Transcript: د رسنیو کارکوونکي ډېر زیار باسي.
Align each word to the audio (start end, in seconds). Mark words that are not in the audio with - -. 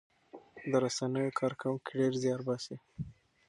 د 0.71 0.73
رسنیو 0.85 1.35
کارکوونکي 1.39 1.91
ډېر 1.99 2.11
زیار 2.23 2.41
باسي. 2.47 2.75